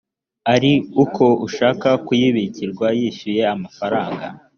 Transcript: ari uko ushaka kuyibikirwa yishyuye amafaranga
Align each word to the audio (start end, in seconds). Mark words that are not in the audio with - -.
ari 0.53 0.71
uko 1.03 1.25
ushaka 1.47 1.89
kuyibikirwa 2.05 2.87
yishyuye 2.99 3.41
amafaranga 3.55 4.25